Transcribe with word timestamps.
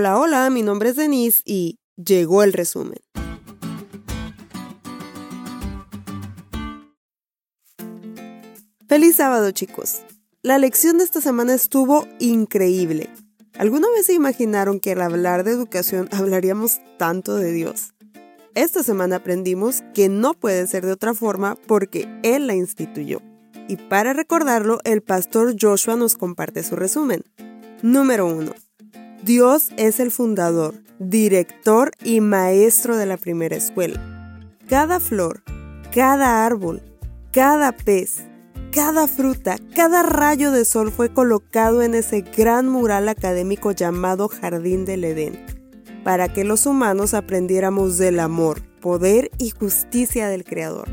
Hola, 0.00 0.18
hola, 0.18 0.48
mi 0.48 0.62
nombre 0.62 0.88
es 0.88 0.96
Denise 0.96 1.42
y 1.44 1.78
llegó 2.02 2.42
el 2.42 2.54
resumen. 2.54 3.00
Feliz 8.88 9.16
sábado 9.16 9.50
chicos. 9.50 10.00
La 10.40 10.56
lección 10.56 10.96
de 10.96 11.04
esta 11.04 11.20
semana 11.20 11.52
estuvo 11.52 12.08
increíble. 12.18 13.10
¿Alguna 13.58 13.88
vez 13.90 14.06
se 14.06 14.14
imaginaron 14.14 14.80
que 14.80 14.92
al 14.92 15.02
hablar 15.02 15.44
de 15.44 15.50
educación 15.50 16.08
hablaríamos 16.12 16.80
tanto 16.96 17.36
de 17.36 17.52
Dios? 17.52 17.92
Esta 18.54 18.82
semana 18.82 19.16
aprendimos 19.16 19.82
que 19.92 20.08
no 20.08 20.32
puede 20.32 20.66
ser 20.66 20.86
de 20.86 20.92
otra 20.92 21.12
forma 21.12 21.56
porque 21.66 22.08
Él 22.22 22.46
la 22.46 22.54
instituyó. 22.54 23.20
Y 23.68 23.76
para 23.76 24.14
recordarlo, 24.14 24.78
el 24.84 25.02
pastor 25.02 25.56
Joshua 25.60 25.96
nos 25.96 26.14
comparte 26.14 26.62
su 26.62 26.74
resumen. 26.74 27.22
Número 27.82 28.24
1. 28.26 28.54
Dios 29.22 29.68
es 29.76 30.00
el 30.00 30.10
fundador, 30.10 30.74
director 30.98 31.90
y 32.02 32.22
maestro 32.22 32.96
de 32.96 33.04
la 33.04 33.18
primera 33.18 33.54
escuela. 33.54 34.00
Cada 34.66 34.98
flor, 34.98 35.42
cada 35.94 36.46
árbol, 36.46 36.80
cada 37.30 37.72
pez, 37.72 38.22
cada 38.72 39.06
fruta, 39.06 39.58
cada 39.74 40.02
rayo 40.02 40.52
de 40.52 40.64
sol 40.64 40.90
fue 40.90 41.12
colocado 41.12 41.82
en 41.82 41.94
ese 41.94 42.22
gran 42.22 42.66
mural 42.70 43.10
académico 43.10 43.72
llamado 43.72 44.26
Jardín 44.28 44.86
del 44.86 45.04
Edén, 45.04 45.44
para 46.02 46.32
que 46.32 46.44
los 46.44 46.64
humanos 46.64 47.12
aprendiéramos 47.12 47.98
del 47.98 48.20
amor, 48.20 48.62
poder 48.80 49.30
y 49.36 49.50
justicia 49.50 50.28
del 50.28 50.44
Creador. 50.44 50.88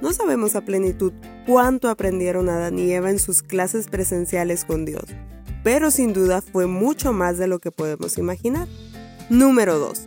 No 0.00 0.12
sabemos 0.12 0.54
a 0.54 0.60
plenitud 0.60 1.12
cuánto 1.48 1.88
aprendieron 1.88 2.48
Adán 2.48 2.78
y 2.78 2.92
Eva 2.92 3.10
en 3.10 3.18
sus 3.18 3.42
clases 3.42 3.88
presenciales 3.88 4.64
con 4.64 4.84
Dios 4.84 5.06
pero 5.66 5.90
sin 5.90 6.12
duda 6.12 6.42
fue 6.42 6.68
mucho 6.68 7.12
más 7.12 7.38
de 7.38 7.48
lo 7.48 7.58
que 7.58 7.72
podemos 7.72 8.18
imaginar. 8.18 8.68
Número 9.30 9.80
2. 9.80 10.06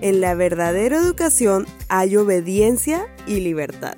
En 0.00 0.20
la 0.20 0.34
verdadera 0.34 0.96
educación 0.96 1.64
hay 1.86 2.16
obediencia 2.16 3.06
y 3.24 3.38
libertad. 3.38 3.96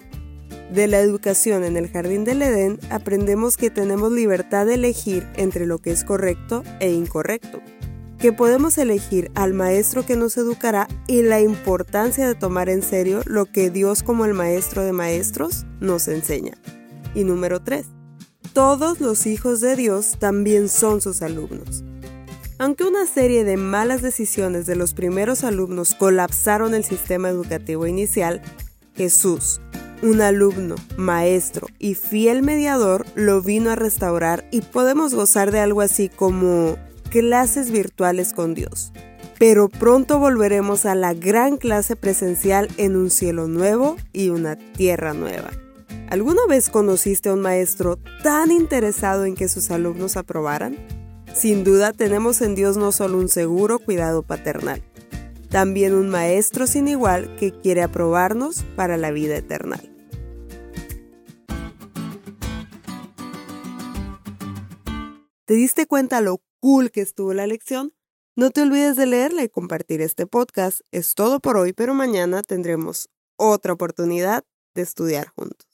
De 0.71 0.87
la 0.87 1.01
educación 1.01 1.65
en 1.65 1.79
el 1.79 1.89
jardín 1.89 2.25
del 2.25 2.43
Edén 2.43 2.79
aprendemos 2.91 3.57
que 3.57 3.71
tenemos 3.71 4.13
libertad 4.13 4.67
de 4.67 4.75
elegir 4.75 5.27
entre 5.37 5.65
lo 5.65 5.79
que 5.79 5.93
es 5.93 6.05
correcto 6.05 6.63
e 6.79 6.93
incorrecto, 6.93 7.63
que 8.19 8.35
podemos 8.35 8.77
elegir 8.77 9.31
al 9.35 9.55
maestro 9.55 10.05
que 10.05 10.15
nos 10.15 10.37
educará 10.37 10.89
y 11.07 11.23
la 11.23 11.41
importancia 11.41 12.27
de 12.27 12.35
tomar 12.35 12.69
en 12.69 12.83
serio 12.83 13.23
lo 13.25 13.47
que 13.47 13.71
Dios 13.71 14.03
como 14.03 14.27
el 14.27 14.35
maestro 14.35 14.85
de 14.85 14.93
maestros 14.93 15.65
nos 15.81 16.07
enseña. 16.07 16.53
Y 17.15 17.25
número 17.25 17.63
3 17.63 17.98
todos 18.59 18.99
los 18.99 19.27
hijos 19.27 19.61
de 19.61 19.77
Dios 19.77 20.17
también 20.19 20.69
son 20.69 21.01
sus 21.01 21.23
alumnos. 21.23 21.85
Aunque 22.59 22.83
una 22.83 23.07
serie 23.07 23.45
de 23.45 23.57
malas 23.57 24.03
decisiones 24.03 24.67
de 24.67 24.75
los 24.75 24.95
primeros 24.95 25.45
alumnos 25.45 25.95
colapsaron 25.95 26.75
el 26.75 26.83
sistema 26.83 27.29
educativo 27.29 27.87
inicial, 27.87 28.43
Jesús, 28.97 29.61
un 30.03 30.21
alumno, 30.21 30.75
maestro 30.97 31.69
y 31.79 31.95
fiel 31.95 32.43
mediador, 32.43 33.07
lo 33.15 33.43
vino 33.43 33.71
a 33.71 33.77
restaurar 33.77 34.45
y 34.51 34.63
podemos 34.63 35.15
gozar 35.15 35.53
de 35.53 35.61
algo 35.61 35.81
así 35.81 36.09
como 36.09 36.77
clases 37.11 37.71
virtuales 37.71 38.33
con 38.33 38.55
Dios. 38.55 38.93
Pero 39.39 39.69
pronto 39.69 40.19
volveremos 40.19 40.85
a 40.85 40.97
la 40.97 41.15
gran 41.15 41.59
clase 41.59 41.95
presencial 41.95 42.69
en 42.77 42.97
un 42.97 43.11
cielo 43.11 43.47
nuevo 43.47 43.97
y 44.13 44.31
una 44.31 44.57
tierra 44.57 45.15
nueva. 45.15 45.53
¿Alguna 46.11 46.41
vez 46.49 46.71
conociste 46.71 47.29
a 47.29 47.35
un 47.35 47.43
maestro 47.43 47.99
tan 48.23 48.51
interesado 48.51 49.27
en 49.27 49.35
que 49.35 49.47
sus 49.47 49.71
alumnos 49.71 50.17
aprobaran? 50.17 50.79
Sin 51.35 51.65
duda 51.65 51.93
tenemos 51.93 52.41
en 52.41 52.55
Dios 52.55 52.79
no 52.79 52.93
solo 52.93 53.19
un 53.19 53.29
seguro 53.29 53.79
cuidado 53.79 54.23
paternal, 54.23 54.83
también 55.51 55.93
un 55.93 56.09
maestro 56.09 56.67
sin 56.67 56.89
igual 56.89 57.37
que 57.37 57.53
quiere 57.53 57.83
aprobarnos 57.83 58.65
para 58.75 58.97
la 58.97 59.11
vida 59.11 59.37
eterna. 59.37 59.79
¿Te 65.45 65.55
diste 65.55 65.87
cuenta 65.87 66.23
lo 66.23 66.41
cool 66.61 66.91
que 66.91 67.03
estuvo 67.03 67.35
la 67.35 67.47
lección? 67.47 67.93
No 68.35 68.51
te 68.51 68.63
olvides 68.63 68.97
de 68.97 69.05
leerla 69.05 69.43
y 69.43 69.51
compartir 69.51 70.01
este 70.01 70.27
podcast. 70.27 70.81
Es 70.91 71.15
todo 71.15 71.41
por 71.41 71.59
hoy, 71.59 71.75
pero 71.75 71.93
mañana 71.93 72.43
tendremos 72.43 73.11
otra 73.37 73.75
oportunidad 73.75 74.45
de 74.75 74.83
estudiar 74.83 75.29
juntos. 75.29 75.68